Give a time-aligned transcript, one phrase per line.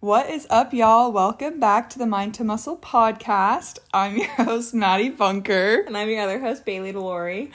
[0.00, 1.10] What is up, y'all?
[1.10, 3.80] Welcome back to the Mind to Muscle podcast.
[3.92, 5.82] I'm your host, Madie Bunker.
[5.88, 7.50] And I'm your other host, Baylee Delauri.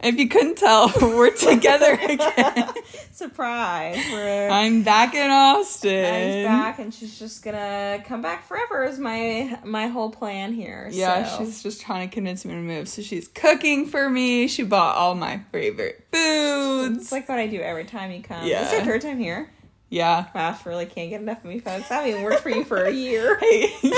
[0.00, 2.70] If you couldn't tell, we're together again.
[3.10, 4.02] Surprise.
[4.10, 6.02] We're I'm back in Austin.
[6.02, 10.88] Madie's back and she's just gonna come back forever is my my whole plan here.
[10.90, 11.44] Yeah, so.
[11.44, 12.88] she's just trying to convince me to move.
[12.88, 14.48] So she's cooking for me.
[14.48, 17.02] She bought all my favorite foods.
[17.02, 18.46] it's like what I do every time you come.
[18.46, 18.62] Yeah.
[18.62, 19.50] This is your third time here.
[19.92, 20.54] Yeah.
[20.54, 21.90] She really can't get enough of me, folks.
[21.90, 23.38] I haven't worked for you for a year.
[23.40, 23.66] Hey,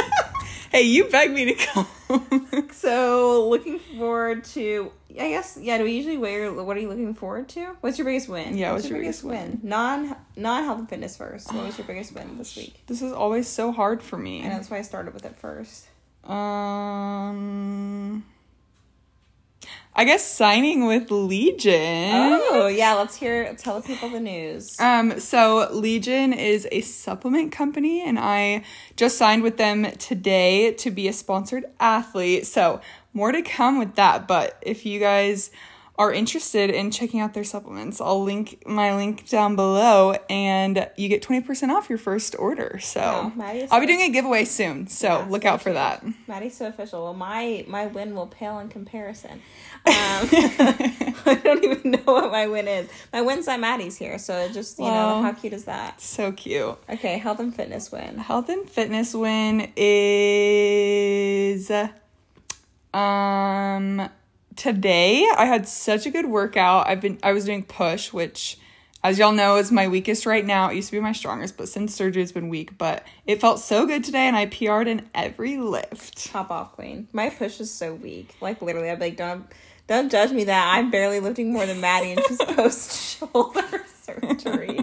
[0.73, 1.87] hey, you begged me to come.
[2.73, 7.15] So looking forward to I guess yeah, do we usually wear what are you looking
[7.15, 7.77] forward to?
[7.80, 8.56] What's your biggest win?
[8.56, 9.60] Yeah, what's your biggest win?
[9.62, 11.52] Non non health and fitness first.
[11.52, 12.82] What was your biggest win this week?
[12.87, 14.42] this is always so hard for me.
[14.42, 15.87] And that's why I started with it first.
[16.24, 18.24] Um,
[19.96, 22.40] I guess signing with Legion.
[22.50, 24.78] Oh yeah, let's hear tell the people the news.
[24.80, 28.64] Um, so Legion is a supplement company, and I
[28.96, 32.46] just signed with them today to be a sponsored athlete.
[32.46, 32.80] So
[33.12, 34.26] more to come with that.
[34.26, 35.52] But if you guys
[35.96, 41.09] are interested in checking out their supplements, I'll link my link down below, and you
[41.09, 42.78] get twenty percent off your first order.
[42.82, 44.88] So Wow, Madie I'll be doing a giveaway soon.
[44.88, 46.04] So Yeah, look stay out for that.
[46.26, 47.04] Madie's so official.
[47.04, 49.40] Well, my my win will pale in comparison.
[49.86, 49.92] Um,
[50.32, 52.88] I don't even know what my win is.
[53.12, 55.16] My win's that Madie's here, so it just you Wow.
[55.16, 56.01] know how cute is that?
[56.01, 56.79] So cute.
[56.88, 58.16] Okay, health and fitness win.
[58.16, 61.70] Health and fitness win is
[62.95, 64.08] um
[64.56, 66.88] today I had such a good workout.
[66.88, 68.59] I've been I was doing push, which
[69.03, 70.71] as y'all know is my weakest right now.
[70.71, 72.78] It used to be my strongest, but since surgery it's been weak.
[72.78, 76.27] But it felt so good today and I PR'd in every lift.
[76.27, 77.09] Top off, queen.
[77.12, 78.34] My push is so weak.
[78.41, 79.47] Like literally, I'm like, don't
[79.87, 84.78] don't judge me that I'm barely lifting more than Madie, and she's post shoulder surgery.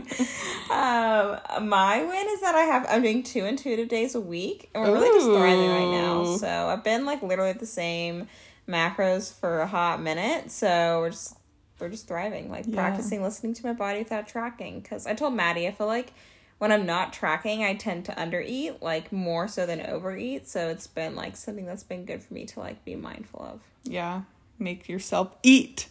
[0.70, 4.84] um, my win is that I have I'm doing two intuitive days a week, and
[4.84, 6.38] we're really just thriving right now.
[6.38, 8.28] So I've been like literally the same
[8.68, 10.52] macros for a hot minute.
[10.52, 11.38] So we're just
[11.80, 12.76] we're just thriving, like Yeah.
[12.76, 14.82] practicing listening to my body without tracking.
[14.82, 16.14] Because I told Madie, I feel like
[16.60, 20.48] when I'm not tracking, I tend to undereat, like more so than overeat.
[20.48, 23.62] So it's been like something that's been good for me to like be mindful of.
[23.84, 24.22] Yeah.
[24.60, 25.88] Make yourself eat.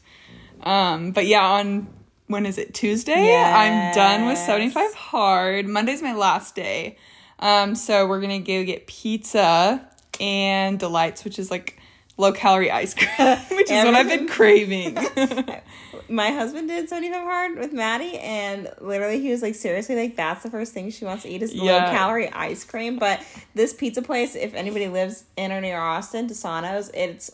[0.63, 1.89] Um, but yeah, on
[2.29, 2.73] when is it?
[2.73, 3.13] Tuesday?
[3.45, 5.67] I'm done with 75 hard.
[5.67, 6.97] Monday's my last day.
[7.41, 9.89] Um, so we're gonna go get pizza
[10.21, 11.80] and delights, which is like
[12.21, 13.09] low calorie ice cream,
[13.51, 14.95] which is what I've been craving.
[16.09, 20.43] My husband did 75 hard with Madie, and literally he was like, seriously, like that's
[20.43, 22.99] the first thing she wants to eat is low calorie ice cream.
[22.99, 27.31] But this pizza place, if anybody lives in or near Austin, Desano's, it's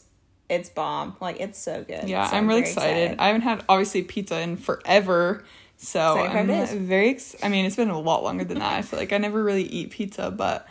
[0.48, 1.16] it's bomb.
[1.20, 2.08] Like it's so good.
[2.08, 3.18] yeah, So I'm really very excited.
[3.18, 5.44] I haven't had obviously pizza in forever.
[5.78, 6.72] So I'm days.
[6.72, 8.72] very ex- I mean, it's been a lot longer than that.
[8.74, 10.66] I feel like I never really eat pizza, but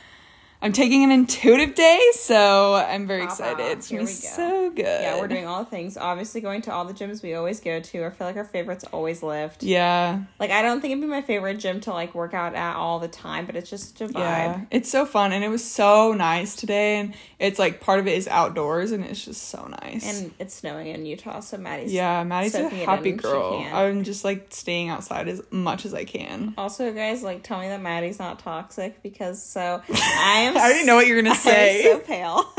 [0.61, 3.63] I'm taking an intuitive day, so I'm very Pop excited.
[3.77, 4.11] It's gonna be go.
[4.11, 4.85] so good.
[4.85, 5.95] Yeah, we're doing all the things.
[5.95, 8.05] Obviously, going to all the gyms we always go to.
[8.05, 9.61] I feel like our favorites always lift.
[9.61, 12.75] Yeah, Like, I don't think it'd be my favorite gym to like work out at
[12.75, 14.17] all the time, but it's just such a vibe.
[14.19, 14.61] yeah.
[14.71, 16.97] It's so fun, and it was so nice today.
[16.97, 20.07] And it's like part of it is outdoors, and it's just so nice.
[20.07, 23.63] And it's snowing in Utah, so Madie's yeah, Madie's a happy girl.
[23.72, 26.55] I'm just like staying outside as much as I can.
[26.57, 30.57] Also, guys, like, tell me that Madie's not toxic because so I am.
[30.57, 31.83] I already know what you're gonna I'm say.
[31.83, 32.45] so pale.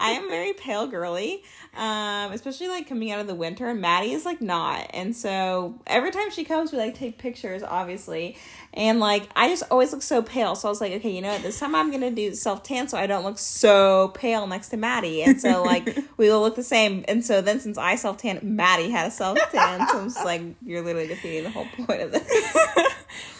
[0.00, 1.42] I am very pale girly,
[1.76, 3.72] um, especially like coming out of the winter.
[3.74, 8.36] Madie is like not, and so every time she comes, we like take pictures, obviously,
[8.74, 10.54] and like I just always look so pale.
[10.54, 11.42] So I was like, okay, you know what?
[11.42, 14.76] This time I'm gonna do self tan so I don't look so pale next to
[14.76, 17.04] Madie, and so like we will look the same.
[17.08, 20.24] And so then since I self tan, Madie had a self tan, so I'm just
[20.24, 22.56] like, you're literally defeating the whole point of this.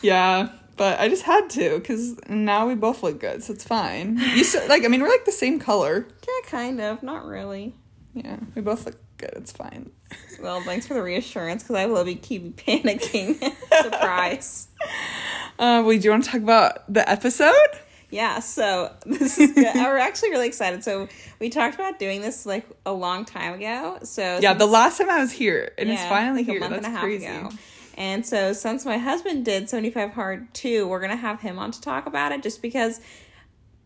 [0.02, 4.18] Yeah, but I just had to because now we both look good, so it's fine.
[4.18, 6.06] You so, like, I mean, we're like the same color.
[6.26, 7.74] yeah, kind of, not really.
[8.14, 9.32] Yeah, we both look good.
[9.36, 9.90] It's fine.
[10.42, 13.38] Well, thanks for the reassurance because I will be keep panicking.
[13.82, 14.68] Surprise.
[15.58, 17.54] Uh, well, do you want to talk about the episode?
[18.10, 19.74] Yeah, so this is good.
[19.74, 20.84] We're actually really excited.
[20.84, 21.08] So
[21.40, 23.98] we talked about doing this like a long time ago.
[24.02, 26.56] So Yeah, the last time I was here, and it's finally like here.
[26.58, 27.24] a month That's and a half crazy.
[27.26, 27.50] ago.
[27.96, 31.80] And so since my husband did 75 hard too, we're gonna have him on to
[31.80, 33.00] talk about it just because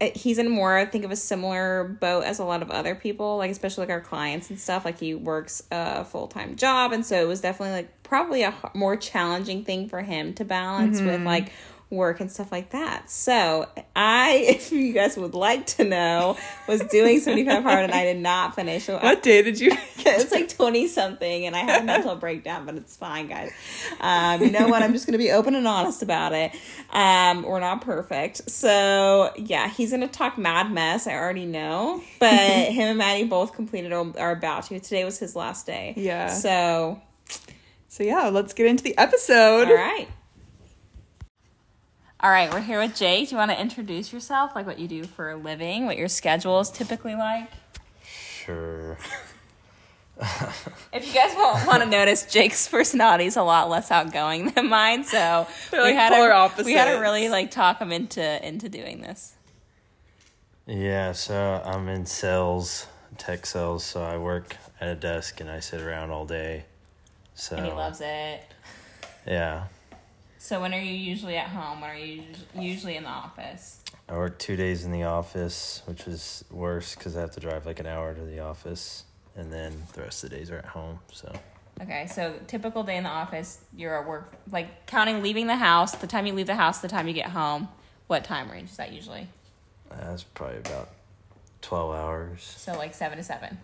[0.01, 2.95] eh, he's in more I think of a similar boat as a lot of other
[2.95, 4.85] people, like especially like our clients and stuff.
[4.85, 8.55] Like he works a full time job, and so it was definitely like probably a
[8.75, 11.27] more challenging thing for him to balance with mm-hmm.
[11.27, 11.53] like
[11.89, 13.09] work and stuff like that.
[13.11, 16.37] So I, if you guys would like to know,
[16.67, 18.89] was doing 75 hard and I did not finish.
[18.89, 19.71] What day did you?
[19.99, 23.53] it's like 20 something and I had a mental breakdown, but it's fine, guys.
[24.01, 24.83] Um, you know what?
[24.83, 26.53] I'm just going to be open and honest about it.
[26.91, 28.51] Um, we're not perfect.
[28.51, 31.07] So, yeah, he's going to talk mad mess.
[31.07, 32.03] I already know.
[32.19, 34.81] But him and Madie both completed or are about to.
[34.81, 35.95] Today was his last day.
[35.97, 36.29] Yeah.
[36.31, 37.01] So,
[37.89, 39.69] So yeah, let's get into the episode.
[39.69, 40.09] all right.
[42.21, 43.29] All right, we're here with Jake.
[43.29, 46.09] Do you want to introduce yourself, like what you do for a living, what your
[46.09, 47.51] schedule is typically like?
[48.03, 48.97] Sure.
[50.95, 54.71] If you guys won't want to notice, Jake's personality is a lot less outgoing than
[54.71, 58.47] mine, so They're like had polar to, we had to really like talk him into
[58.47, 59.35] into doing this.
[60.67, 62.87] Yeah, so I'm in sales,
[63.19, 66.65] tech sales, so I work at a desk and I sit around all day.
[67.35, 68.41] So And he loves it.
[69.27, 69.65] Yeah.
[70.47, 71.81] So when are you usually at home?
[71.81, 72.23] When are you
[72.55, 73.81] usually in the office?
[74.09, 77.67] I work 2 days in the office, which is worse cuz I have to drive
[77.67, 79.03] like an hour to the office
[79.35, 81.01] and then the rest of the days are at home.
[81.13, 81.33] So
[81.83, 85.97] Okay, so typical day in the office, you're at work, like counting leaving the house,
[85.97, 87.69] the time you leave the house, the time you get home.
[88.07, 89.27] What time range is that usually?
[89.91, 90.91] that's probably about
[91.63, 92.43] 12 hours.
[92.57, 93.59] So like seven to seven,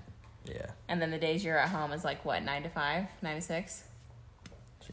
[0.46, 0.66] Yeah.
[0.88, 3.40] and then the days you're at home is like what nine to five, nine to
[3.40, 3.84] six.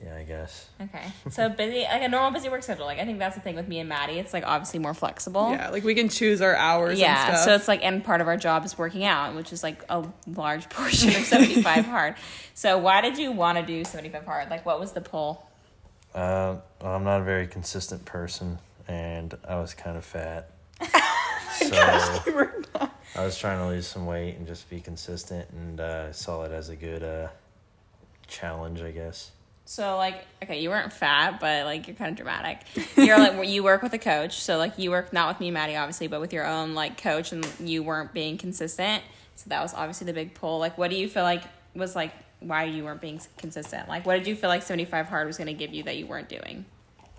[0.03, 0.67] Yeah, I guess.
[0.81, 2.85] Okay, so busy, like a normal busy work schedule.
[2.85, 4.17] Like I think that's the thing with me and Madie.
[4.17, 5.51] It's like obviously more flexible.
[5.51, 6.99] Yeah, like we can choose our hours.
[6.99, 7.45] Yeah, and stuff.
[7.45, 10.05] so it's like, and part of our job is working out, which is like a
[10.27, 12.15] large portion of 75 hard.
[12.53, 14.49] So, why did you want to do 75 hard?
[14.49, 15.47] Like, what was the pull?
[16.13, 20.51] Uh, I'm not a very consistent person, and I was kind of fat.
[20.81, 20.99] so
[23.15, 26.43] I was trying to lose some weight and just be consistent, and uh, I saw
[26.43, 27.27] it as a good uh,
[28.27, 29.31] challenge, I guess.
[29.69, 32.61] So, like, okay, you weren't fat, but like, you're kind of dramatic.
[32.97, 34.41] You're like, you work with a coach.
[34.41, 36.99] So, like, you work not with me, and Madie, obviously, but with your own like
[36.99, 39.03] coach, and you weren't being consistent.
[39.35, 40.57] So, that was obviously the big pull.
[40.57, 41.43] Like, what do you feel like
[41.75, 43.87] was like why you weren't being consistent?
[43.87, 46.07] Like, what did you feel like 75 hard was going to give you that you
[46.07, 46.65] weren't doing?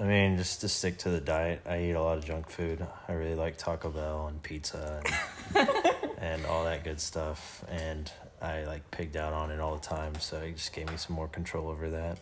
[0.00, 2.84] I mean, just to stick to the diet, I eat a lot of junk food.
[3.06, 5.00] I really like Taco Bell and pizza
[5.54, 5.68] and,
[6.18, 7.62] and all that good stuff.
[7.68, 8.10] And
[8.42, 11.14] I like pigged out on it all the time, so it just gave me some
[11.14, 12.18] more control over that.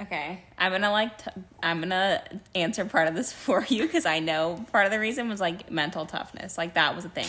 [0.00, 1.30] Okay, I'm gonna like t-
[1.62, 2.22] I'm gonna
[2.54, 5.70] answer part of this for you because I know part of the reason was like
[5.70, 6.56] mental toughness.
[6.56, 7.26] Like that was a thing.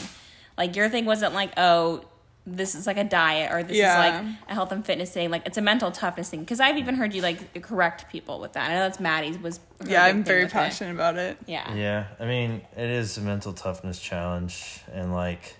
[0.57, 2.04] Like your thing wasn't like oh
[2.45, 3.94] this is like a diet or this Yeah.
[3.94, 5.30] is like a health and fitness thing.
[5.30, 8.54] Like it's a mental toughness thing because I've even heard you like correct people with
[8.54, 8.69] that.
[8.69, 9.60] I know that's Madie's was.
[9.86, 10.54] yeah, I'm very with it.
[10.54, 11.38] passionate about it.
[11.45, 11.74] Yeah.
[11.75, 15.57] Yeah, I mean, it is a mental toughness challenge, and like,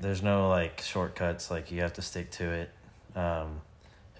[0.00, 1.50] there's no like shortcuts.
[1.52, 2.70] Like, you have to stick to it.
[3.14, 3.60] Um,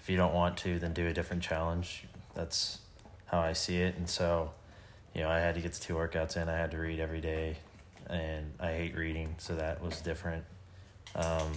[0.07, 2.05] if you don't want to, then do a different challenge.
[2.33, 2.79] That's
[3.25, 3.97] how I see it.
[3.97, 4.51] And so,
[5.13, 6.47] you know, I had to get the two workouts in.
[6.47, 7.57] I had to read every day,
[8.09, 10.45] and I hate reading, so that was different.
[11.13, 11.51] Um,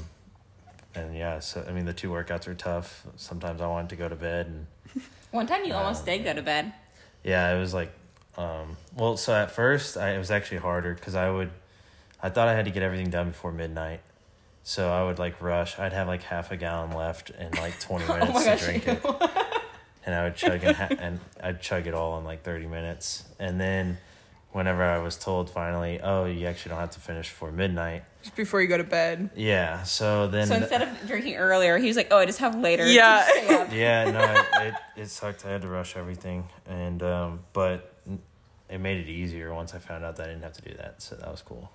[0.97, 3.07] and yeah, so I mean, the two workouts are tough.
[3.15, 4.67] Sometimes I wanted to go to bed, and
[5.31, 6.73] One time you almost did go to bed.
[7.23, 7.93] yeah, it was like,
[8.37, 11.53] um, well, so at first I, it was actually harder because I would,
[12.21, 14.01] I thought I had to get everything done before midnight.
[14.71, 15.81] So I would like rush.
[15.81, 18.61] I'd have like half a gallon left in like 20 minutes oh my to gosh.
[18.65, 19.03] drink it.
[20.07, 23.25] And I would chug and, ha- and I'd chug it all in like 30 minutes.
[23.39, 23.99] And then
[24.53, 28.05] whenever I was told finally, oh, you actually don't have to finish before midnight.
[28.23, 29.31] Just before you go to bed.
[29.35, 29.83] Yeah.
[29.83, 32.87] So then, So instead of drinking earlier, he was like, "Oh, I just have later."
[32.91, 33.27] Yeah.
[33.73, 34.21] yeah, no,
[34.63, 35.45] it, it, it sucked.
[35.45, 36.49] I had to rush everything.
[36.67, 37.93] And, um, but
[38.71, 41.03] it made it easier once I found out that I didn't have to do that.
[41.03, 41.71] So that was cool.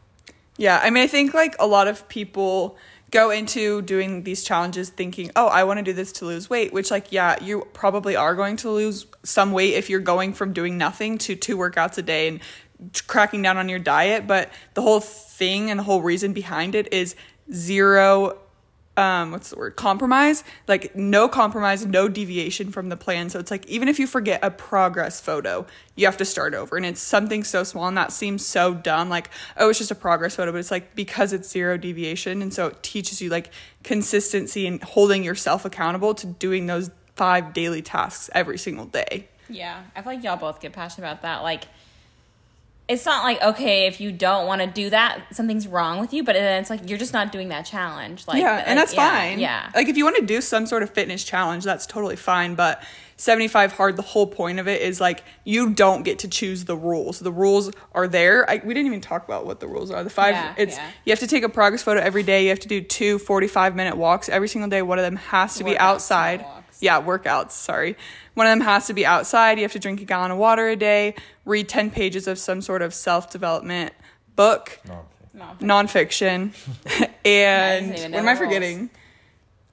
[0.58, 2.78] Yeah, I mean, I think like a lot of people
[3.12, 6.74] go into doing these challenges thinking, oh, I want to do this to lose weight,
[6.74, 10.54] which, like, yeah, you probably are going to lose some weight if you're going from
[10.54, 12.40] doing nothing to two workouts a day and
[13.08, 14.28] cracking down on your diet.
[14.28, 17.16] But the whole thing and the whole reason behind it is
[17.54, 18.38] zero
[18.98, 19.76] um what's the word?
[19.76, 20.44] Compromise?
[20.68, 23.30] Like no compromise no deviation from the plan.
[23.30, 26.78] So it's like even if you forget a progress photo you have to start over.
[26.78, 29.10] And it's something so small and that seems so dumb.
[29.10, 32.42] Like oh it's just a progress photo but it's like because it's zero deviation.
[32.42, 33.52] And so it teaches you like
[33.84, 39.28] consistency and holding yourself accountable to doing those five daily tasks every single day.
[39.50, 41.44] Yeah, I feel like y'all both get passionate about that.
[41.44, 41.66] Like,
[42.88, 46.24] it's not like okay if you don't want to do that, something's wrong with you.
[46.24, 48.28] But then it's like you're just not doing that challenge.
[48.28, 49.40] Like, yeah, like, and that's yeah, fine.
[49.40, 52.56] Yeah, Like if you want to do some sort of fitness challenge, that's totally fine.
[52.56, 52.84] But
[53.18, 56.76] 75 hard, the whole point of it is like you don't get to choose the
[56.76, 57.20] rules.
[57.20, 58.50] The rules are there.
[58.50, 60.04] I, we didn't even talk about what the rules are.
[60.04, 60.92] The five, Yeah, it's yeah.
[61.06, 62.44] you have to take a progress photo every day.
[62.44, 64.82] You have to do two 45 minute walks every single day.
[64.82, 66.42] One of them has to be outside.
[66.42, 66.65] walks.
[66.80, 67.96] Yeah, workouts, sorry.
[68.34, 69.58] One of them has to be outside.
[69.58, 71.16] You have to drink a gallon of water a day,
[71.46, 73.94] read 10 pages of some sort of self development
[74.36, 74.80] book,
[75.34, 76.54] Non-fiction.
[76.54, 77.10] Nonfiction.
[77.26, 78.38] and what am the I rules.
[78.40, 78.90] forgetting?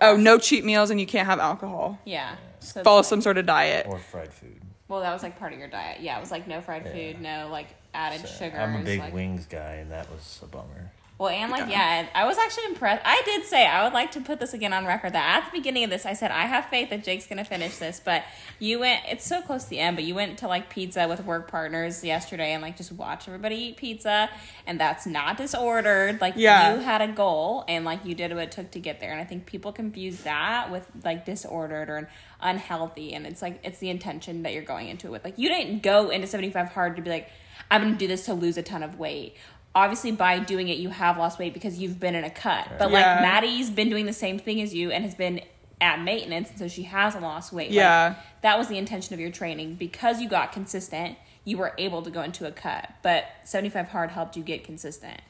[0.00, 1.98] Oh, no cheat meals and you can't have alcohol.
[2.04, 2.36] Yeah.
[2.60, 3.86] So Follow some sort of diet.
[3.88, 4.60] Or fried food.
[4.88, 6.00] Well, that was like part of your diet.
[6.00, 6.92] Yeah, it was like no fried Yeah.
[6.92, 8.58] food, no like added So, sugars.
[8.58, 10.90] I'm a big like, wings guy, and that was a bummer.
[11.22, 13.00] Well, and like, yeah, I was actually impressed.
[13.04, 15.56] I did say I would like to put this again on record that at the
[15.56, 18.24] beginning of this, I said I have faith that Jake's gonna finish this, but
[18.58, 19.02] you went.
[19.08, 22.02] It's so close to the end, but you went to like pizza with work partners
[22.02, 24.30] yesterday and like just watch everybody eat pizza,
[24.66, 26.20] and that's not disordered.
[26.20, 26.74] Like Yeah.
[26.74, 29.20] you had a goal and like you did what it took to get there, and
[29.20, 32.10] I think people confuse that with like disordered or
[32.40, 35.24] unhealthy, and it's like it's the intention that you're going into it with.
[35.24, 37.30] Like you didn't go into seventy five hard to be like,
[37.70, 39.36] I'm gonna do this to lose a ton of weight
[39.74, 42.68] obviously by doing it you have lost weight because you've been in a cut.
[42.78, 45.40] But like madie's been doing the same thing as you and has been
[45.80, 47.70] at maintenance and so she hasn't lost weight.
[47.70, 48.14] Like, Yeah.
[48.42, 49.74] that was the intention of your training.
[49.74, 52.88] Because you got consistent you were able to go into a cut.
[53.02, 55.20] But 75 hard helped you get consistent.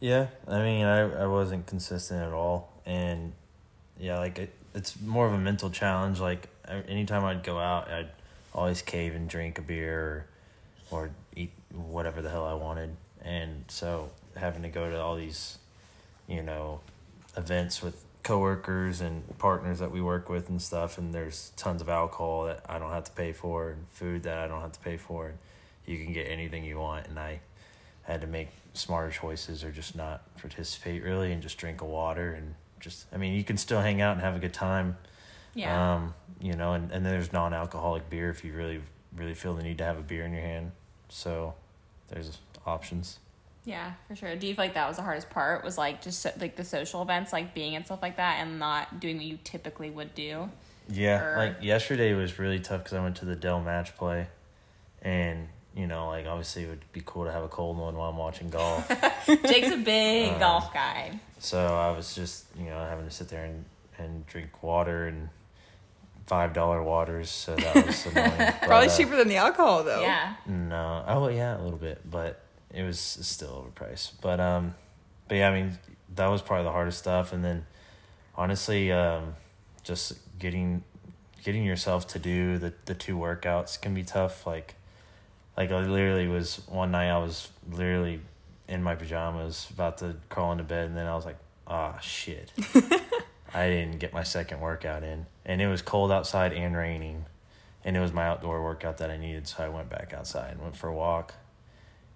[0.00, 3.32] Yeah, I mean, I, I wasn't consistent at all, and
[4.00, 6.18] yeah, like it, it's more of a mental challenge.
[6.18, 6.48] Like
[6.88, 8.08] anytime I'd go out, I'd
[8.52, 10.26] always cave and drink a beer,
[10.90, 15.16] or, or eat whatever the hell I wanted, and so having to go to all
[15.16, 15.58] these,
[16.26, 16.80] you know,
[17.36, 21.88] events with coworkers and partners that we work with and stuff, and there's tons of
[21.88, 24.80] alcohol that I don't have to pay for, and food that I don't have to
[24.80, 25.38] pay for, and
[25.86, 27.40] you can get anything you want, and I
[28.02, 32.32] had to make smarter choices or just not participate really and just drink a water
[32.32, 34.96] and just I mean you can still hang out and have a good time.
[35.54, 38.80] yeah Um, you know, and, and then there's non alcoholic beer if you really
[39.14, 40.72] really feel the need to have a beer in your hand.
[41.10, 41.54] So
[42.12, 43.18] there's options.
[43.64, 44.36] yeah for sure.
[44.36, 45.64] Do you feel like that was the hardest part?
[45.64, 48.58] Was like just so, like the social events like being and stuff like that and
[48.58, 50.48] not doing what you typically would do?
[50.88, 54.26] Yeah, Or- like yesterday was really tough because I went to the Dell match play,
[55.00, 58.10] and you know, like obviously it would be cool to have a cold one while
[58.10, 58.86] I'm watching golf.
[59.26, 61.18] jake's a big Um, golf guy.
[61.38, 63.64] So I was just, you know, having to sit there and,
[63.98, 65.28] and drink water and
[66.32, 67.28] five dollar waters.
[67.28, 68.32] So that was annoying.
[68.38, 70.00] But, Probably uh, cheaper than the alcohol, though.
[70.00, 72.40] yeah No, oh yeah, a little bit, but
[72.72, 74.12] it was still overpriced.
[74.22, 74.74] But um,
[75.28, 75.78] but yeah, I mean
[76.14, 77.34] that was probably the hardest stuff.
[77.34, 77.66] And then
[78.34, 79.34] honestly, um,
[79.84, 80.84] just getting
[81.44, 84.46] getting yourself to do the the two workouts can be tough.
[84.46, 84.74] Like
[85.54, 88.20] like I literally was one night I was literally
[88.68, 91.36] in my pajamas about to crawl into bed, and then I was like,
[91.66, 92.50] ah shit.
[93.54, 97.26] I didn't get my second workout in, and it was cold outside and raining,
[97.84, 99.46] and it was my outdoor workout that I needed.
[99.46, 101.34] So I went back outside and went for a walk,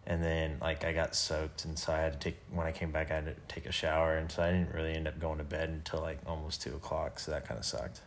[0.06, 2.90] and then like I got soaked, and so I had to take when I came
[2.90, 5.38] back I had to take a shower, and so I didn't really end up going
[5.38, 7.18] to bed until like almost two o'clock.
[7.18, 8.00] So that kind of sucked.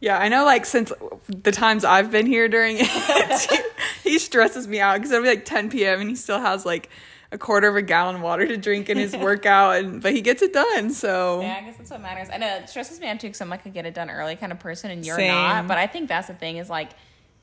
[0.00, 0.44] Yeah, I know.
[0.44, 0.92] Like since
[1.28, 3.66] the times I've been here during it,
[4.02, 6.00] he stresses me out because it'll be like 10 p.m.
[6.00, 6.90] and he still has like
[7.32, 10.20] a quarter of a gallon of water to drink in his workout, and but he
[10.20, 10.90] gets it done.
[10.90, 12.28] So Yeah, I guess that's what matters.
[12.32, 14.36] I know it stresses me out too because I'm like a get it done early
[14.36, 15.28] kind of person, and you're Same.
[15.28, 15.66] not.
[15.68, 16.90] But I think that's the thing is like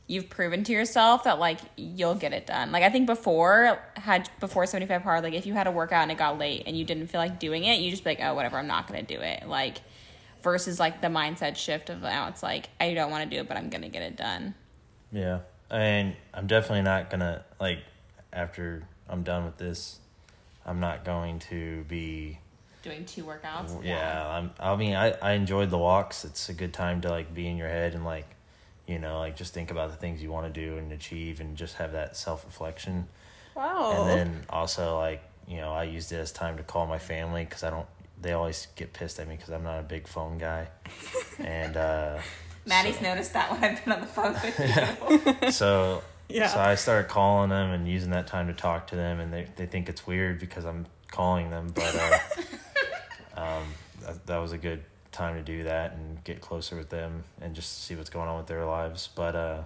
[0.07, 2.71] you've proven to yourself that like you'll get it done.
[2.71, 6.11] Like I think before had before 75 hard, like if you had a workout and
[6.11, 8.33] it got late and you didn't feel like doing it, you just be like, oh
[8.33, 9.47] whatever, I'm not gonna do it.
[9.47, 9.77] Like
[10.43, 13.47] versus like the mindset shift of now it's like I don't want to do it,
[13.47, 14.53] but I'm gonna get it done.
[15.13, 17.79] Yeah, I and I'm definitely not gonna like
[18.33, 19.99] after I'm done with this.
[20.65, 22.39] I'm not going to be
[22.83, 23.83] Doing two workouts.
[23.83, 27.31] yeah i'm i mean i i enjoyed the walks it's a good time to like
[27.31, 28.25] be in your head and like
[28.87, 31.55] you know like just think about the things you want to do and achieve and
[31.57, 33.07] just have that self-reflection
[33.55, 33.93] wow.
[33.99, 37.43] and then also like you know i used it as time to call my family
[37.45, 37.85] because i don't
[38.19, 40.67] they always get pissed at me because i'm not a big phone guy
[41.39, 42.17] and uh
[42.65, 45.51] Madie's so- noticed that when I've been on the phone with you.
[45.51, 46.01] so
[46.33, 46.47] Yeah.
[46.47, 49.47] so i started calling them and using that time to talk to them and they,
[49.55, 52.19] they think it's weird because i'm calling them but uh
[53.41, 53.63] um
[54.01, 57.53] that, that was a good time to do that and get closer with them and
[57.53, 59.09] just see what's going on with their lives.
[59.13, 59.63] But uh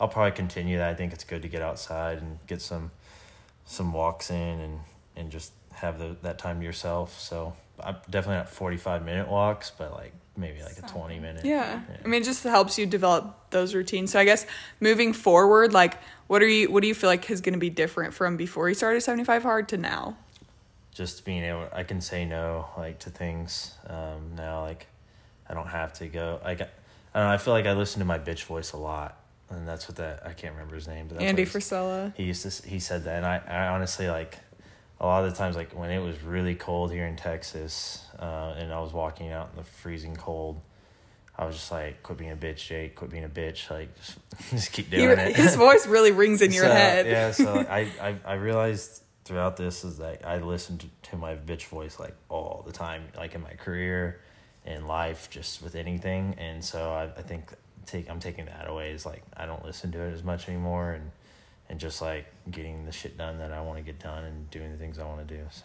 [0.00, 0.90] i'll probably continue that.
[0.90, 2.90] I think it's good to get outside and get some
[3.64, 4.80] some walks in and
[5.16, 7.18] and just have the, that time to yourself.
[7.18, 11.80] So i'm definitely not 45 minute walks but like maybe like a 20 minute Yeah.
[12.04, 14.12] I mean, it just helps you develop those routines.
[14.12, 14.46] So I guess
[14.80, 16.70] moving forward, like, what are you?
[16.70, 19.24] What do you feel like is going to be different from before you started seventy
[19.24, 20.16] five hard to now?
[20.98, 24.88] just being able i can say no like to things um now like
[25.48, 26.64] i don't have to go like i,
[27.14, 29.16] I don't know i feel like i listen to my bitch voice a lot
[29.48, 32.12] and that's what that i can't remember his name but that's Andy Frisella.
[32.16, 34.40] he used to he said that and i, I honestly like
[35.00, 38.54] a lot of the times like when it was really cold here in texas uh,
[38.58, 40.60] and i was walking out in the freezing cold
[41.38, 42.96] I was just like, quit being a bitch, Jake.
[42.96, 43.70] Quit being a bitch.
[43.70, 44.18] Like, just,
[44.50, 45.36] just keep doing it.
[45.36, 47.06] his voice really rings in your So, head.
[47.06, 51.66] Yeah, so I, I I realized throughout this is that I listened to my bitch
[51.66, 54.20] voice like all the time, like in my career,
[54.66, 56.34] in life, just with anything.
[56.38, 57.52] And so I, I think
[57.86, 60.92] take I'm taking that away is like I don't listen to it as much anymore
[60.92, 61.12] and
[61.68, 64.70] and just like getting the shit done that I want to get done and doing
[64.72, 65.42] the things I want to do.
[65.50, 65.64] So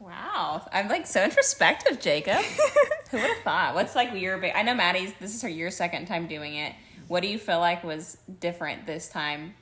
[0.00, 2.36] Wow, I'm like so introspective, Jacob.
[3.10, 3.74] Who would have thought?
[3.74, 4.52] What's like your big?
[4.54, 5.12] I know Madie's.
[5.18, 6.74] This is her your second time doing it.
[7.08, 9.54] What do you feel like was different this time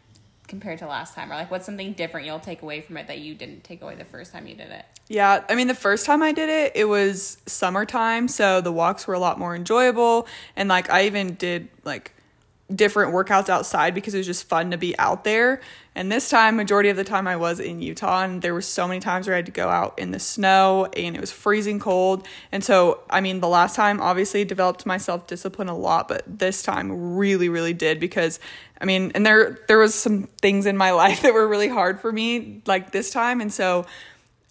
[0.46, 3.18] compared to last time, or like what's something different you'll take away from it that
[3.18, 4.84] you didn't take away the first time you did it?
[5.08, 9.06] Yeah, I mean, the first time I did it, it was summertime, so the walks
[9.06, 10.26] were a lot more enjoyable.
[10.54, 12.12] And like, I even did like
[12.74, 15.60] different workouts outside because it was just fun to be out there.
[15.94, 18.86] And this time, majority of the time, I was in Utah, and there were so
[18.86, 21.78] many times where I had to go out in the snow and it was freezing
[21.78, 22.26] cold.
[22.52, 26.22] And so, I mean, the last time obviously developed my self discipline a lot, but
[26.26, 28.40] this time really, really did because
[28.78, 32.00] I mean, and there there was some things in my life that were really hard
[32.00, 33.86] for me like this time, and so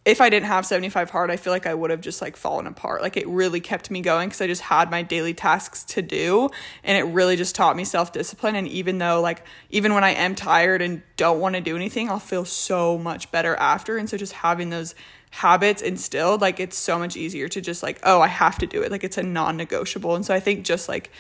[0.06, 2.68] if I didn't have 75 hard, I feel like I would have just like fallen
[2.68, 3.02] apart.
[3.02, 6.52] Like it really kept me going because I just had my daily tasks to do
[6.84, 8.56] and it really just taught me self discipline.
[8.56, 12.10] And even though, like, even when I am tired and don't want to do anything,
[12.10, 13.98] I'll feel so much better after.
[13.98, 14.94] And so just having those
[15.32, 18.84] habits instilled, like, it's so much easier to just like, oh, I have to do
[18.84, 18.92] it.
[18.92, 20.16] Like, it's a non negotiable.
[20.16, 21.12] And so I think just like,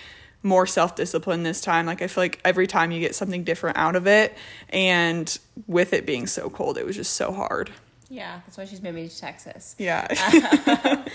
[0.43, 1.87] more self discipline this time.
[1.87, 4.37] Like, I feel like every time you get something different out of it,
[4.69, 7.71] and with it being so cold, it was just so hard.
[8.15, 9.75] Yeah, that's why she's moving to Texas.
[9.77, 10.07] Yeah.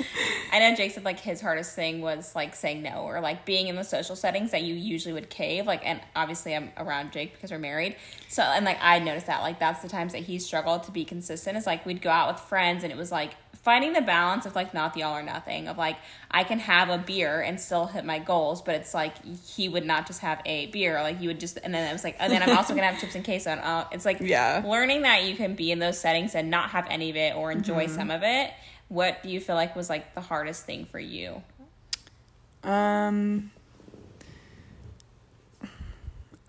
[0.53, 3.69] I know Jake said like his hardest thing was like saying no or like being
[3.69, 5.67] in the social settings that you usually would cave.
[5.67, 7.97] Like, and obviously I'm around Jake because we're married.
[8.29, 11.07] So, and like I noticed that like that's the times that he struggled to be
[11.07, 11.57] consistent.
[11.57, 13.31] Is like we'd go out with friends and it was like
[13.63, 15.97] finding the balance of like not the all or nothing of like
[16.31, 19.15] I can have a beer and still hit my goals, but it's like
[19.47, 21.03] he would not just have a beer.
[21.03, 23.01] Like you would just, and then it was like, and then I'm also gonna have
[23.01, 23.51] chips and queso.
[23.51, 24.63] And uh, it's like Yeah.
[24.65, 27.53] learning that you can be in those settings and not have any of it or
[27.53, 27.95] enjoy Mm-hmm.
[27.95, 28.51] some of it.
[28.89, 31.43] What do you feel like was like the hardest thing for you?
[32.65, 33.51] Um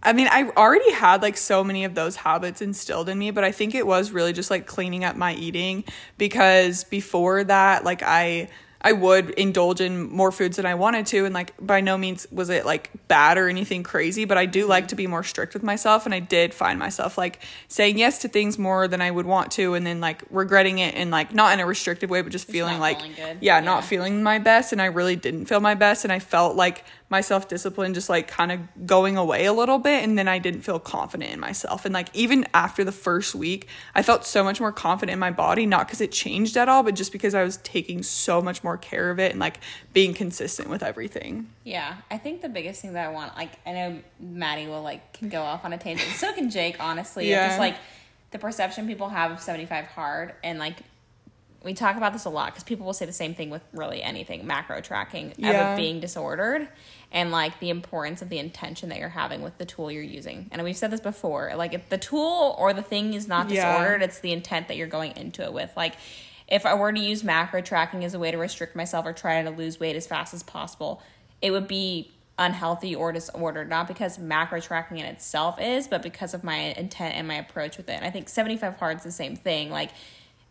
[0.04, 3.44] I mean, I already had like so many of those habits instilled in me, but
[3.44, 5.84] I think it was really just like cleaning up my eating
[6.18, 8.50] because before that, like I
[8.84, 12.26] I would indulge in more foods than I wanted to and like by no means
[12.32, 15.54] was it like bad or anything crazy, but I do like to be more strict
[15.54, 19.12] with myself and I did find myself like saying yes to things more than I
[19.12, 22.22] would want to and then like regretting it and like not in a restrictive way
[22.22, 23.38] but just, feeling like feeling good.
[23.40, 26.56] yeah, not feeling my best and I really didn't feel my best and I felt
[26.56, 30.28] like my self discipline just like kind of going away a little bit and then
[30.28, 34.26] I didn't feel confident in myself and like even after the first week I felt
[34.26, 37.12] so much more confident in my body not because it changed at all but just
[37.12, 39.60] because I was taking so much more care of it and like
[39.94, 41.50] being consistent with everything.
[41.64, 45.14] Yeah, I think the biggest thing that I want, like, I know Madie will like
[45.14, 46.12] can go off on a tangent.
[46.16, 47.30] So can Jake, honestly.
[47.30, 47.42] Yeah.
[47.42, 47.48] Yeah.
[47.50, 47.76] Just like
[48.32, 50.78] the perception people have of seventy five hard, and like
[51.64, 54.02] we talk about this a lot because people will say the same thing with really
[54.02, 56.68] anything macro tracking of it being disordered,
[57.12, 60.48] and like the importance of the intention that you're having with the tool you're using.
[60.52, 63.56] And we've said this before, like if the tool or the thing is not Yeah.
[63.74, 65.72] disordered, it's the intent that you're going into it with.
[65.76, 65.96] Like
[66.48, 69.42] if I were to use macro tracking as a way to restrict myself or try
[69.42, 71.02] to lose weight as fast as possible,
[71.42, 76.34] it would be unhealthy or disordered, not because macro tracking in itself is, but because
[76.34, 77.94] of my intent and my approach with it.
[77.94, 79.70] And I think 75 hard is the same thing.
[79.70, 79.92] Like,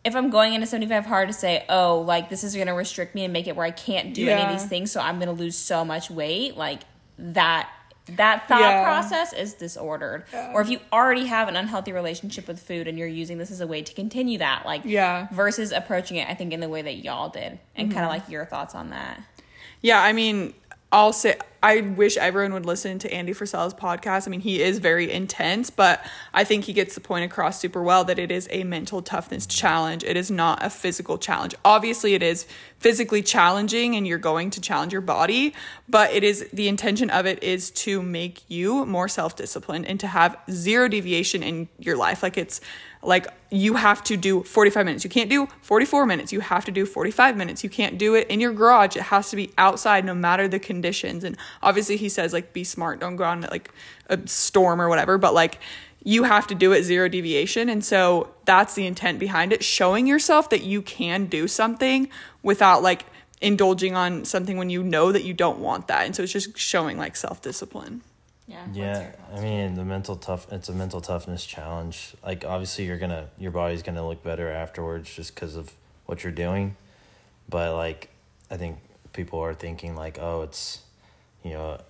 [0.04, 3.14] if I'm going into 75 hard to say, oh, like this is going to restrict
[3.14, 5.28] me and make it where I can't do any of these things, so I'm going
[5.28, 6.80] to lose so much weight, like
[7.18, 7.68] that.
[8.16, 8.82] That thought Yeah.
[8.82, 10.24] process is disordered.
[10.52, 13.60] Or if you already have an unhealthy relationship with food and you're using this as
[13.60, 15.28] a way to continue that, like Yeah.
[15.30, 18.20] versus approaching it, I think, in the way that y'all did, and kind of mm-hmm.
[18.20, 19.20] like your thoughts on that.
[19.80, 20.54] Yeah, I mean,
[20.90, 24.26] I'll say I wish everyone would listen to Andy Frisella's podcast.
[24.26, 27.82] I mean, he is very intense, but I think he gets the point across super
[27.82, 30.02] well that it is a mental toughness challenge.
[30.02, 31.54] It is not a physical challenge.
[31.62, 32.46] Obviously, it is
[32.78, 35.52] physically challenging and you're going to challenge your body,
[35.86, 40.06] but it is the intention of it is to make you more self-disciplined and to
[40.06, 42.22] have zero deviation in your life.
[42.22, 42.62] Like it's
[43.02, 45.04] like you have to do 45 minutes.
[45.04, 46.32] You can't do 44 minutes.
[46.32, 47.64] You have to do 45 minutes.
[47.64, 48.96] You can't do it in your garage.
[48.96, 51.24] It has to be outside no matter the conditions.
[51.24, 53.72] And obviously he says like be smart, don't go on like
[54.08, 55.58] a storm or whatever, but like
[56.02, 57.68] you have to do it zero deviation.
[57.68, 62.08] And so that's the intent behind it, showing yourself that you can do something
[62.42, 63.04] without like
[63.40, 66.06] indulging on something when you know that you don't want that.
[66.06, 68.02] And so it's just showing like self-discipline.
[68.46, 68.66] Yeah.
[68.72, 69.12] Yeah.
[69.32, 70.50] I mean the mental tough.
[70.52, 72.14] It's a mental toughness challenge.
[72.24, 75.72] Like obviously you're gonna your body's gonna look better afterwards just because of
[76.06, 76.74] what you're doing,
[77.48, 78.10] but like
[78.50, 78.78] I think
[79.12, 80.80] people are thinking like oh it's
[81.44, 81.80] you know,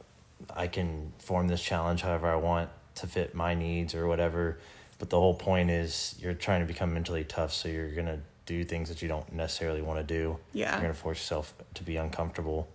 [0.54, 4.58] I can form this challenge however I want to fit my needs or whatever.
[4.98, 8.64] But the whole point is you're trying to become mentally tough, so you're gonna do
[8.64, 10.38] things that you don't necessarily want to do.
[10.52, 10.72] Yeah.
[10.72, 12.68] You're gonna force yourself to be uncomfortable,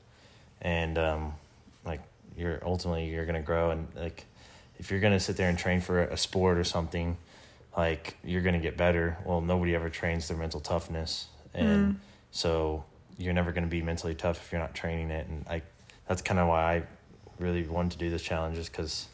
[0.62, 1.34] and um,
[1.86, 2.02] like
[2.38, 4.26] you're ultimately you're gonna grow and like
[4.80, 7.18] if you're gonna sit there and train for a sport or something,
[7.78, 9.18] like you're gonna get better.
[9.24, 12.00] Well, nobody ever trains their mental toughness, and
[12.32, 12.84] so
[13.18, 15.28] you're never gonna be mentally tough if you're not training it.
[15.28, 15.62] And I,
[16.08, 16.84] that's kind of why I
[17.40, 19.08] really wanted to do this challenge, is because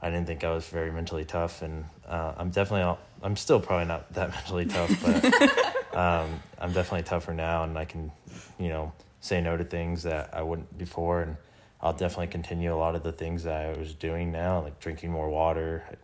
[0.00, 3.60] I didn't think I was very mentally tough, and uh, I'm definitely not- I'm still
[3.60, 8.10] probably not that mentally tough, but um, I'm definitely tougher now, and I can,
[8.58, 11.36] you know, say no to things that I wouldn't before, and
[11.80, 15.10] I'll definitely continue a lot of the things that I was doing now, like drinking
[15.10, 15.84] more water.
[15.88, 15.94] Uh,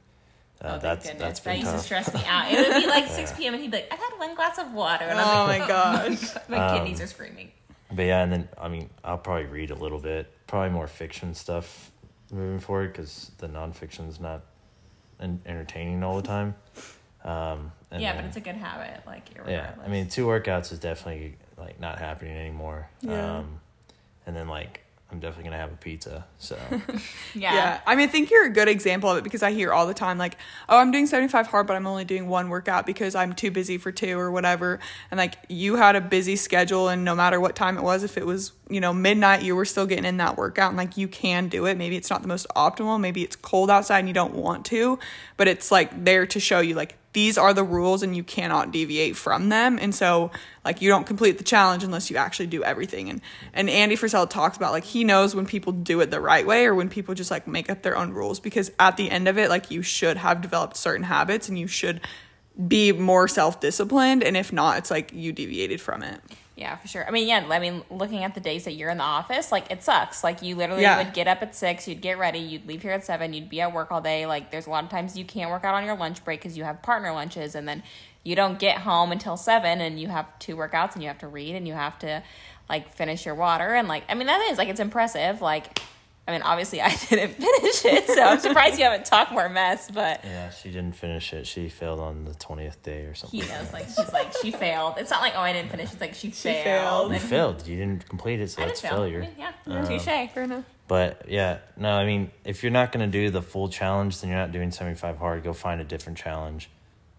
[0.60, 1.22] Oh, thank that's goodness.
[1.22, 2.50] that's that been used to stress me out.
[2.50, 3.54] It would be like 6 p.m.
[3.54, 5.04] and he'd be like, I've had one glass of water.
[5.04, 6.34] And Oh I'm like, oh my like, gosh.
[6.48, 7.52] my Um, kidneys are screaming.
[7.90, 11.34] But yeah, and then I mean, I'll probably read a little bit, probably more fiction
[11.34, 11.90] stuff
[12.30, 14.42] moving forward because the nonfiction's not
[15.20, 16.54] en- entertaining all the time.
[17.24, 19.06] Um, and Yeah, then- but it's a good habit.
[19.06, 19.72] Like, yeah.
[19.82, 22.88] I mean, two workouts is definitely like not happening anymore.
[23.00, 23.38] Yeah.
[23.38, 23.60] Um,
[24.26, 26.26] and then like I'm definitely gonna have a pizza.
[26.36, 26.58] So
[27.34, 27.54] yeah.
[27.54, 27.80] Yeah.
[27.86, 29.94] I mean, I think you're a good example of it because I hear all the
[29.94, 30.36] time, like,
[30.68, 33.78] oh, I'm doing 75 hard, but I'm only doing one workout because I'm too busy
[33.78, 34.80] for two or whatever.
[35.10, 38.18] And like, you had a busy schedule, and no matter what time it was, if
[38.18, 40.68] it was, you know, midnight, you were still getting in that workout.
[40.68, 41.78] And like, you can do it.
[41.78, 43.00] Maybe it's not the most optimal.
[43.00, 44.98] Maybe it's cold outside and you don't want to,
[45.38, 48.70] but it's like there to show you, like, these are the rules and you cannot
[48.70, 49.76] deviate from them.
[49.80, 50.30] And so
[50.64, 53.10] like you don't complete the challenge unless you actually do everything.
[53.10, 53.20] And
[53.52, 56.64] and Andy Frisella talks about like he knows when people do it the right way
[56.66, 59.36] or when people just like make up their own rules because at the end of
[59.36, 62.00] it like you should have developed certain habits and you should
[62.68, 66.20] be more self-disciplined and if not it's like you deviated from it.
[66.58, 67.06] Yeah, for sure.
[67.06, 69.70] I mean, yeah, I mean, looking at the days that you're in the office, like
[69.70, 70.24] it sucks.
[70.24, 70.96] Like you literally Yeah.
[70.98, 73.60] would get up at six, you'd get ready, you'd leave here at seven, you'd be
[73.60, 74.26] at work all day.
[74.26, 76.58] Like there's a lot of times you can't work out on your lunch break because
[76.58, 77.84] you have partner lunches, and then
[78.24, 81.28] you don't get home until seven, and you have two workouts, and you have to
[81.28, 82.24] read, and you have to
[82.68, 85.40] like finish your water, and like I mean that is like it's impressive.
[85.40, 85.80] Like
[86.28, 89.90] I mean, obviously I didn't finish it, so I'm surprised you haven't talked more mess,
[89.90, 90.20] but.
[90.24, 91.46] yeah, she didn't finish it.
[91.46, 93.40] She failed on the twentieth day or something.
[93.40, 94.94] He knows, like she's like she failed.
[94.98, 95.90] It's not like oh I didn't finish.
[95.90, 96.64] It's like she, failed.
[96.64, 97.08] failed.
[97.08, 97.66] You And failed.
[97.66, 98.98] You didn't complete it, so I that's did fail.
[98.98, 99.22] failure.
[99.22, 100.04] I mean, yeah, Um, touche.
[100.04, 100.64] Fair enough.
[100.86, 104.30] But yeah, no, I mean, if you're not going to do the full challenge, then
[104.30, 105.44] you're not doing 75 hard.
[105.44, 106.70] Go find a different challenge.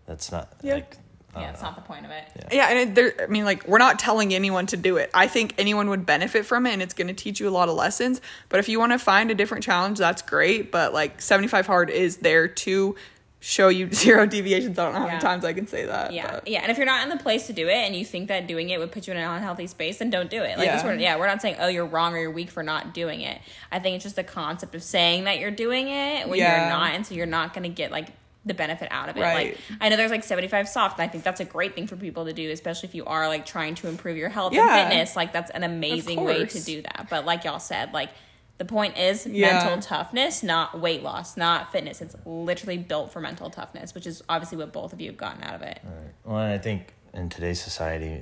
[0.06, 0.76] That's not Yeah.
[0.76, 0.98] like, I
[1.36, 1.68] Yeah, don't it's know.
[1.70, 2.24] not the point of it.
[2.36, 5.10] Yeah, yeah and it, there, I mean, like, we're not telling anyone to do it.
[5.14, 7.70] I think anyone would benefit from it, and it's going to teach you a lot
[7.70, 8.20] of lessons.
[8.50, 10.72] But if you want to find a different challenge, that's great.
[10.72, 12.96] But like, 75 hard is there to
[13.42, 14.78] show you zero deviations.
[14.78, 15.12] I don't know how Yeah.
[15.14, 16.12] many times I can say that.
[16.12, 18.04] Yeah, but- yeah, and if you're not in the place to do it, and you
[18.04, 20.58] think that doing it would put you in an unhealthy space, then don't do it.
[20.58, 20.76] Like, Yeah.
[20.76, 20.82] yeah.
[20.82, 23.22] Sort of, yeah, we're not saying oh you're wrong or you're weak for not doing
[23.22, 23.40] it.
[23.72, 26.60] I think it's just the concept of saying that you're doing it when Yeah.
[26.62, 28.08] you're not, and so you're not going to get like
[28.46, 29.22] the benefit out of it.
[29.22, 29.48] Right.
[29.52, 31.96] Like I know there's like 75 soft, and I think that's a great thing for
[31.96, 34.76] people to do, especially if you are like trying to improve your health Yeah.
[34.78, 35.16] and fitness.
[35.16, 37.08] Like that's an amazing way to do that.
[37.10, 38.10] But like y'all said, like.
[38.58, 39.54] The point is Yeah.
[39.54, 42.02] mental toughness, not weight loss, not fitness.
[42.02, 45.42] It's literally built for mental toughness, which is obviously what both of you have gotten
[45.46, 45.80] out of it.
[45.82, 46.10] Right.
[46.26, 48.22] Well, and I think in today's society,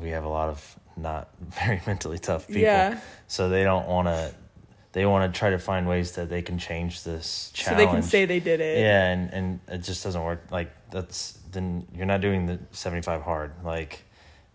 [0.00, 1.28] we have a lot of not
[1.64, 2.62] very mentally tough people.
[2.62, 2.98] Yeah.
[3.28, 4.34] So they don't want to,
[4.92, 7.80] they want to try to find ways that they can change this challenge.
[7.80, 8.78] So they can say they did it.
[8.80, 10.42] Yeah, and, and it just doesn't work.
[10.50, 13.52] Like, that's, then you're not doing the 75 hard.
[13.64, 14.02] Like,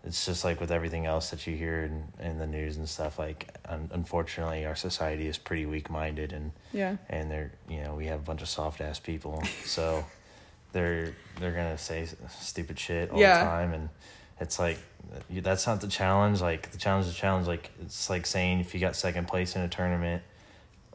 [0.04, 3.18] it's just like with everything else that you hear in, in the news and stuff.
[3.18, 6.96] Like, un- unfortunately, our society is pretty weak minded and, Yeah.
[7.08, 9.42] and they're, you know, we have a bunch of soft ass people.
[9.64, 10.04] So
[10.72, 12.06] they're, they're going to say
[12.38, 13.38] stupid shit all Yeah.
[13.38, 13.72] the time.
[13.72, 13.88] And
[14.40, 14.78] it's like,
[15.30, 16.40] that's not the challenge.
[16.40, 17.46] Like, the challenge is a challenge.
[17.46, 20.22] Like, it's like saying if you got second place in a tournament,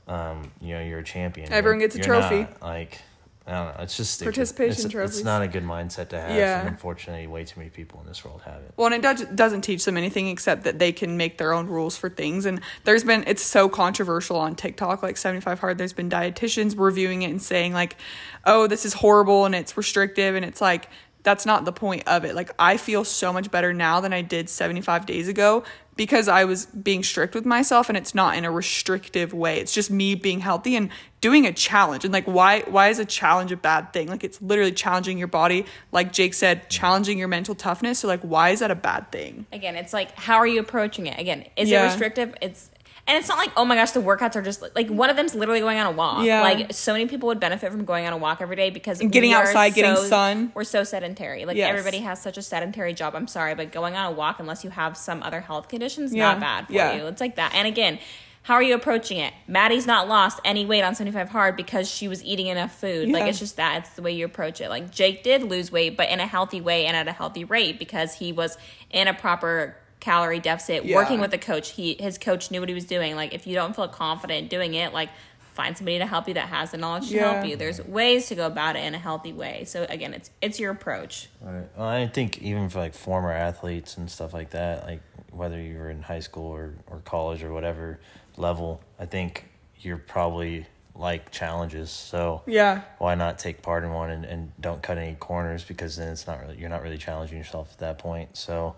[0.07, 1.51] um, you know, you're a champion.
[1.51, 2.41] Everyone You're- gets a trophy.
[2.41, 2.61] not.
[2.61, 2.99] Like,
[3.47, 3.83] I don't know.
[3.83, 4.35] It's just stupid.
[4.35, 5.15] Participation it's, trophies.
[5.17, 6.35] It's not a good mindset to have.
[6.35, 6.59] Yeah.
[6.59, 8.73] And unfortunately, way too many people in this world have it.
[8.77, 11.67] Well, and it does, doesn't teach them anything except that they can make their own
[11.67, 12.45] rules for things.
[12.45, 15.77] And there's been, it's so controversial on TikTok, like 75 Hard.
[15.79, 17.97] There's been dietitians reviewing it and saying, like,
[18.45, 20.35] oh, this is horrible and it's restrictive.
[20.35, 20.87] And it's like,
[21.23, 22.35] that's not the point of it.
[22.35, 25.63] Like, I feel so much better now than I did 75 days ago
[25.95, 29.59] because I was being strict with myself and it's not in a restrictive way.
[29.59, 32.05] It's just me being healthy and doing a challenge.
[32.05, 34.07] And like why why is a challenge a bad thing?
[34.07, 36.69] Like it's literally challenging your body, like Jake said, mm-hmm.
[36.69, 37.99] challenging your mental toughness.
[37.99, 39.45] So like why is that a bad thing?
[39.51, 41.19] Again, it's like how are you approaching it?
[41.19, 41.83] Again, is Yeah.
[41.83, 42.35] it restrictive?
[42.41, 42.69] It's
[43.07, 45.33] and it's not like oh my gosh, the workouts are just like one of them's
[45.35, 46.25] literally going on a walk.
[46.25, 46.41] Yeah.
[46.41, 49.11] like so many people would benefit from going on a walk every day because And
[49.11, 50.51] getting outside, getting sun.
[50.55, 51.45] We're so sedentary.
[51.45, 51.69] Like Yes.
[51.69, 53.15] everybody has such a sedentary job.
[53.15, 56.29] I'm sorry, but going on a walk unless you have some other health conditions, Yeah.
[56.31, 56.93] not bad for Yeah.
[56.95, 57.07] you.
[57.07, 57.53] It's like that.
[57.55, 57.99] And again.
[58.43, 59.31] how are you approaching it?
[59.47, 63.07] Madie's not lost any weight on 75 hard because she was eating enough food.
[63.09, 64.69] Like it's just that it's the way you approach it.
[64.69, 67.77] Like Jake did lose weight, but in a healthy way and at a healthy rate
[67.77, 68.57] because he was
[68.89, 70.95] in a proper calorie deficit, Yeah.
[70.97, 71.69] working with a coach.
[71.69, 73.15] He his coach knew what he was doing.
[73.15, 75.09] Like if you don't feel confident doing it, like
[75.53, 77.33] find somebody to help you that has the knowledge to Yeah.
[77.33, 77.55] help you.
[77.55, 79.63] There's ways to go about it in a healthy way.
[79.65, 81.29] So again, it's it's your approach.
[81.39, 81.65] Right.
[81.77, 85.77] Well, I think even for like former athletes and stuff like that, like whether you
[85.77, 87.99] were in high school or, or college or whatever
[88.37, 89.45] level, I think
[89.79, 91.89] you're probably like challenges.
[91.89, 92.81] So Yeah.
[92.97, 96.27] why not take part in one and, and don't cut any corners because then it's
[96.27, 98.35] not really you're not really challenging yourself at that point.
[98.35, 98.75] So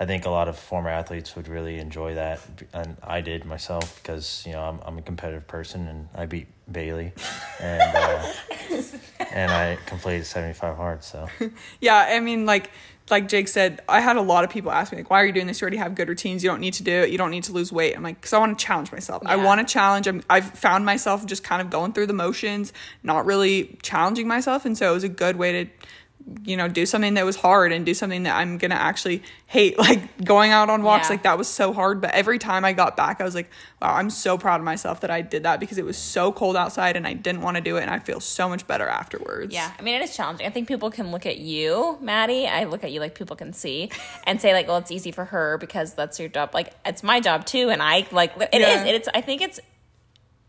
[0.00, 2.40] I think a lot of former athletes would really enjoy that,
[2.72, 6.46] and I did myself because you know I'm I'm a competitive person and I beat
[6.72, 7.12] Baylee,
[7.60, 8.32] and uh,
[9.30, 11.04] and I completed seventy five hard.
[11.04, 11.28] So
[11.82, 12.70] Yeah, I mean, like
[13.10, 15.32] like Jake said, I had a lot of people ask me like, "Why are you
[15.32, 15.60] doing this?
[15.60, 16.42] You already have good routines.
[16.42, 17.10] You don't need to do it.
[17.10, 19.22] You don't need to lose weight." I'm like, "Cause I want to challenge myself.
[19.26, 20.08] I want to challenge.
[20.08, 24.64] I'm, I've found myself just kind of going through the motions, not really challenging myself,
[24.64, 25.70] and so it was a good way to,
[26.44, 29.76] you know, do something that was hard and do something that I'm gonna actually hate.
[29.90, 31.14] Like going out on walks, Yeah.
[31.14, 32.00] like that was so hard.
[32.00, 33.50] But every time I got back, I was like,
[33.82, 36.56] "Wow, I'm so proud of myself that I did that because it was so cold
[36.56, 39.52] outside and I didn't want to do it, and I feel so much better afterwards."
[39.52, 40.46] Yeah, I mean it is challenging.
[40.46, 42.46] I think people can look at you, Madie.
[42.46, 43.90] I look at you like people can see
[44.24, 47.20] and say like, "Well, it's easy for her because that's your job." Like it's my
[47.20, 48.60] job too, and I like it is.
[48.60, 48.84] Yeah.
[48.86, 49.08] It's.
[49.14, 49.58] I think it's.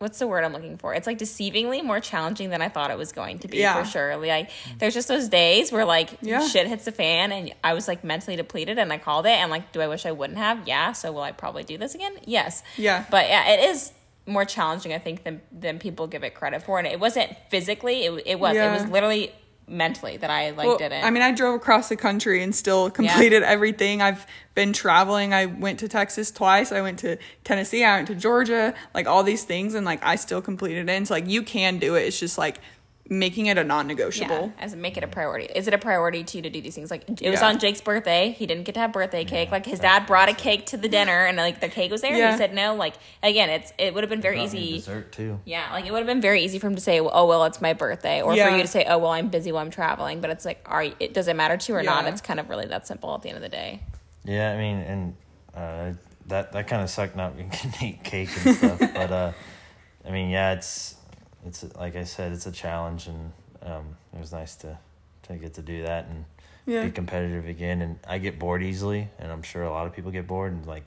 [0.01, 0.93] What's the word I'm looking for?
[0.95, 3.81] It's like deceivingly more challenging than I thought it was going to be Yeah.
[3.81, 4.17] for sure.
[4.17, 6.45] Like there's just those days where like Yeah.
[6.47, 9.51] shit hits the fan and I was like mentally depleted and I called it and
[9.51, 10.67] like, do I wish I wouldn't have?
[10.67, 10.93] Yeah.
[10.93, 12.13] So will I probably do this again?
[12.25, 12.63] Yes.
[12.77, 13.05] Yeah.
[13.11, 13.91] But yeah, it is
[14.25, 16.77] more challenging I think than than people give it credit for.
[16.79, 18.05] And it wasn't physically.
[18.05, 18.55] It it was.
[18.55, 18.69] Yeah.
[18.69, 19.31] It was literally
[19.67, 21.03] mentally that I like Well, didn't.
[21.03, 24.01] I mean, I drove across the country and still completed everything.
[24.01, 25.33] I've been traveling.
[25.33, 26.71] I went to Texas twice.
[26.71, 27.83] I went to Tennessee.
[27.83, 28.73] I went to Georgia.
[28.93, 30.91] Like all these things, and like I still completed it.
[30.91, 32.01] And so like you can do it.
[32.01, 32.59] It's just like
[33.11, 34.53] making it a non-negotiable.
[34.57, 35.43] as make it a priority.
[35.53, 36.89] Is it a priority to you to do these things?
[36.89, 37.47] Like it was Yeah.
[37.49, 38.31] on Jake's birthday.
[38.31, 39.51] He didn't get to have birthday cake.
[39.51, 42.11] Like his dad brought a cake to the dinner, and like the cake was there.
[42.11, 42.31] and Yeah.
[42.31, 42.73] He said no.
[42.73, 44.73] Like again, it's it would have been very easy.
[44.77, 45.41] dessert too.
[45.43, 47.59] Yeah, like it would have been very easy for him to say, "Oh well, it's
[47.61, 48.47] my birthday," or Yeah.
[48.49, 50.85] for you to say, "Oh well, I'm busy while I'm traveling." But it's like, are
[50.85, 52.05] you, it does it matter to you or not?
[52.07, 53.81] It's kind of really that simple at the end of the day.
[54.23, 55.15] Yeah, I mean, and
[55.53, 55.93] uh,
[56.27, 58.79] that that kind of sucked not being able to eat cake and stuff.
[58.79, 59.31] but uh,
[60.07, 60.95] I mean, yeah, it's
[61.45, 63.31] it's like I said, it's a challenge, and
[63.63, 64.77] um, it was nice to
[65.23, 66.25] to get to do that and
[66.65, 66.83] Yeah.
[66.85, 67.81] be competitive again.
[67.81, 70.51] And I get bored easily, and I'm sure a lot of people get bored.
[70.51, 70.85] And like,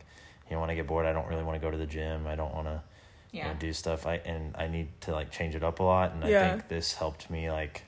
[0.49, 2.27] you know, when I get bored, I don't really want to go to the gym.
[2.27, 2.83] I don't want to
[3.33, 4.07] you know, do stuff.
[4.07, 6.12] I and I need to like change it up a lot.
[6.12, 6.37] And Yeah.
[6.38, 7.83] I think this helped me like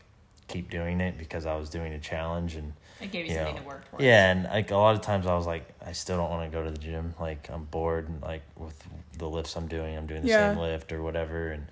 [0.48, 3.46] keep doing it because I was doing a challenge and It gave you Yeah.
[3.46, 4.04] something to work towards.
[4.04, 6.56] yeah, and like a lot of times I was like, I still don't want to
[6.56, 7.14] go to the gym.
[7.20, 8.80] Like I'm bored, and like with
[9.18, 10.50] the lifts I'm doing, I'm doing the Yeah.
[10.50, 11.50] same lift or whatever.
[11.50, 11.66] And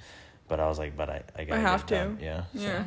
[0.49, 1.95] but I was like, but I I gotta have get to.
[1.95, 2.19] done.
[2.21, 2.43] Yeah.
[2.55, 2.61] so.
[2.61, 2.85] Yeah.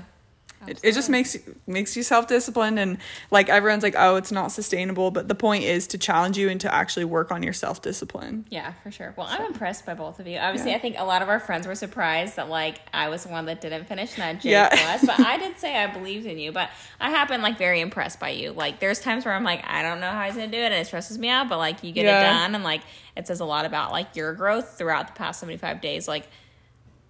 [0.66, 2.98] It, it just makes you- makes you self disciplined and
[3.30, 6.60] like everyone's like oh it's not sustainable but the point is to challenge you and
[6.62, 8.44] to actually work on your self discipline.
[8.50, 9.14] Yeah, for sure.
[9.16, 10.40] Well, I'm impressed by both of you.
[10.40, 10.78] Obviously, Yeah.
[10.78, 13.46] I think a lot of our friends were surprised that like I was the one
[13.46, 14.94] that didn't finish and that Jake Yeah.
[14.94, 15.06] was.
[15.06, 16.52] But I did say I believed in you.
[16.52, 18.52] But I have been like very impressed by you.
[18.52, 20.74] Like there's times where I'm like, I don't know how he's gonna do it and
[20.74, 22.20] it stresses me out, but like you get Yeah.
[22.20, 22.82] it done and like
[23.16, 26.08] it says a lot about like your growth throughout the past 75 days.
[26.08, 26.28] Like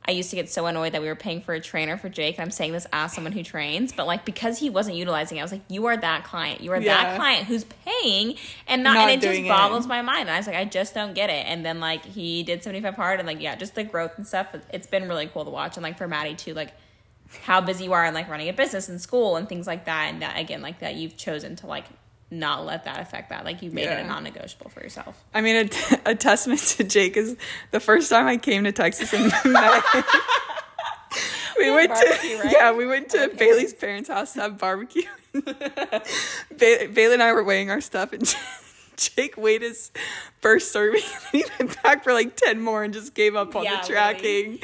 [0.08, 2.38] I used to get so annoyed that we were paying for a trainer for Jake,
[2.38, 5.42] and I'm saying this as someone who trains, but like because he wasn't utilizing it,
[5.42, 6.62] I was like, "You are that client.
[6.62, 7.04] You are Yeah.
[7.04, 8.36] that client who's paying
[8.68, 9.48] and not." Not and it just it.
[9.48, 10.22] boggles my mind.
[10.22, 11.46] And I was like, I just don't get it.
[11.48, 14.48] And then like he did 75 hard, and like yeah, just the growth and stuff.
[14.72, 16.72] It's been really cool to watch, and like for Maddie too, like
[17.44, 20.12] how busy you are and like running a business and school and things like that.
[20.14, 21.86] And that again, like that you've chosen to like
[22.30, 23.46] not let that affect that.
[23.46, 25.24] Like you made it a non-negotiable for yourself.
[25.34, 27.38] I mean, a, t- a testament to Jake is
[27.72, 29.84] the first time I came to Texas and met.
[31.58, 32.52] We had went barbecue, to right?
[32.52, 33.48] yeah, we went to Okay.
[33.48, 35.04] Baylee's parents' house to have barbecue.
[35.34, 35.42] ba-
[36.52, 38.22] Baylee and I were weighing our stuff, and
[38.98, 39.92] Jake weighed his
[40.42, 43.64] first serving, and he went back for like ten more and just gave up on
[43.64, 44.60] Yeah, the tracking.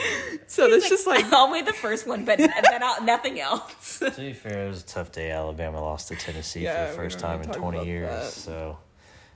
[0.48, 2.38] So He's that's just like only the first one, but
[2.69, 4.00] then I'll, nothing else.
[4.00, 5.32] To be fair, it was a tough day.
[5.32, 8.10] Alabama lost to Tennessee Yeah, for the first time in 20 years.
[8.10, 8.32] that.
[8.32, 8.78] So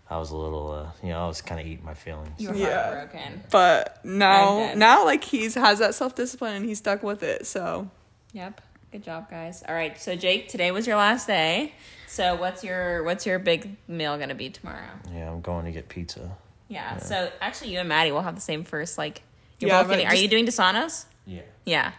[0.10, 2.40] I was a little, uh, you know, I was kind of eating my feelings.
[2.40, 2.94] You were Yeah.
[2.96, 3.44] heartbroken.
[3.52, 7.46] but now now like he's has that self discipline and he's stuck with it.
[7.48, 7.90] So
[8.34, 8.62] Yep.
[8.92, 9.64] Good job, guys.
[9.68, 10.00] All right.
[10.00, 11.74] So Jake, today was your last day.
[12.08, 14.90] So what's your what's your big meal gonna be tomorrow?
[15.14, 16.32] Yeah, I'm going to get pizza.
[16.70, 16.98] Yeah.
[16.98, 18.98] So actually, you and Madie will have the same first.
[18.98, 19.22] Like,
[19.60, 20.08] you're Yeah, both but getting.
[20.08, 21.06] Are you doing Desanos?
[21.26, 21.42] Yeah.
[21.66, 21.92] Yeah.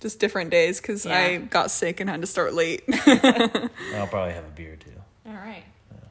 [0.00, 2.82] just different days because I got sick and had to start late.
[3.06, 4.90] I'll probably have a beer too.
[5.26, 5.64] All right.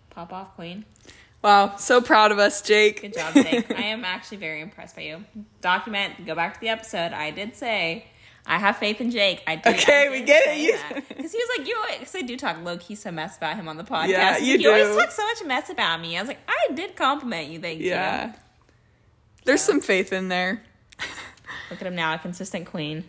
[0.10, 0.86] Pop off, queen.
[1.44, 3.02] Wow, so proud of us, Jake.
[3.02, 3.70] Good job, Jake.
[3.78, 5.24] I am actually very impressed by you.
[5.62, 7.12] Document, go back to the episode.
[7.12, 8.06] I did say
[8.48, 9.42] I have faith in Jake.
[9.48, 9.70] I do.
[9.72, 10.46] Okay, I we get it.
[10.46, 11.08] say You- that.
[11.10, 13.68] Because he was like, you because I do talk low key some mess about him
[13.68, 14.08] on the podcast.
[14.10, 15.00] Yeah, you like, you always do.
[15.00, 16.16] talk so much mess about me.
[16.18, 17.60] I was like, I did compliment you.
[17.60, 18.28] Thank Yeah.
[18.28, 18.34] you.
[19.46, 20.62] There's some faith in there.
[21.72, 23.04] Look at him now, a consistent queen.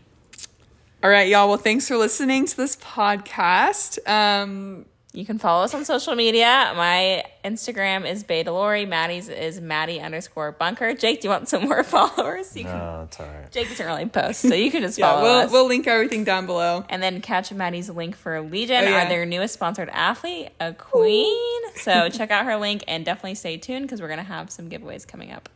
[1.04, 1.48] All right, y'all.
[1.48, 3.98] Well, thanks for listening to this podcast.
[4.08, 4.86] Um,
[5.16, 6.74] You can follow us on social media.
[6.76, 8.84] My Instagram is Beta Lori.
[8.84, 10.92] Madie's is Madie underscore bunker.
[10.92, 12.54] Jake, do you want some more followers?
[12.54, 13.50] You can, No, it's all right.
[13.50, 15.50] Jake doesn't really post, so you can just yeah, follow we'll us.
[15.50, 16.84] we'll link everything down below.
[16.90, 19.06] and then catch Madie's link for Legion, Oh, yeah.
[19.06, 21.62] are their newest sponsored athlete, a queen.
[21.76, 25.06] So check out her link and definitely stay tuned because we're gonna have some giveaways
[25.08, 25.48] coming up.